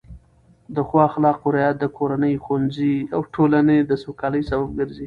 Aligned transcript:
د 0.75 0.77
ښو 0.87 0.97
اخلاقو 1.09 1.47
رعایت 1.57 1.77
د 1.79 1.85
کورنۍ، 1.97 2.33
ښوونځي 2.43 2.95
او 3.15 3.21
ټولنې 3.35 3.77
د 3.89 3.91
سوکالۍ 4.03 4.41
سبب 4.49 4.67
ګرځي. 4.77 4.99